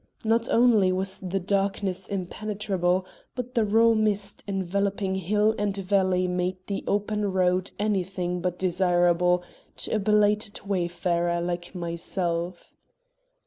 [0.23, 3.05] Not only was the darkness impenetrable,
[3.35, 9.43] but the raw mist enveloping hill and valley made the open road anything but desirable
[9.77, 12.73] to a belated wayfarer like myself.